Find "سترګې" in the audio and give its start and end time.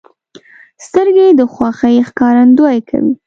0.85-1.27